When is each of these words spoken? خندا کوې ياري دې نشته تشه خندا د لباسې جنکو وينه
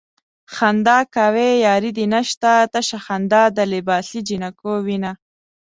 خندا 0.55 0.99
کوې 1.15 1.49
ياري 1.65 1.91
دې 1.97 2.05
نشته 2.13 2.51
تشه 2.73 2.97
خندا 3.05 3.43
د 3.57 3.59
لباسې 3.73 4.19
جنکو 4.27 4.71
وينه 4.85 5.11